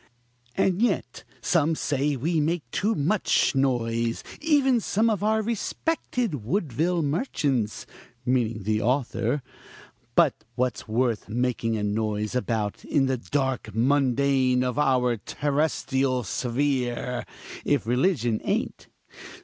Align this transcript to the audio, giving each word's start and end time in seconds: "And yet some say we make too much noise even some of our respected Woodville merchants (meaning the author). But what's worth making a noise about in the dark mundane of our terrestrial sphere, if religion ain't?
"And 0.55 0.81
yet 0.81 1.23
some 1.41 1.75
say 1.75 2.15
we 2.15 2.39
make 2.39 2.63
too 2.71 2.95
much 2.95 3.53
noise 3.53 4.23
even 4.41 4.79
some 4.79 5.11
of 5.11 5.21
our 5.21 5.43
respected 5.43 6.43
Woodville 6.43 7.03
merchants 7.03 7.85
(meaning 8.25 8.63
the 8.63 8.81
author). 8.81 9.43
But 10.15 10.43
what's 10.55 10.87
worth 10.87 11.29
making 11.29 11.77
a 11.77 11.83
noise 11.83 12.33
about 12.33 12.83
in 12.83 13.05
the 13.05 13.17
dark 13.17 13.75
mundane 13.75 14.63
of 14.63 14.79
our 14.79 15.17
terrestrial 15.17 16.23
sphere, 16.23 17.23
if 17.63 17.85
religion 17.85 18.41
ain't? 18.43 18.87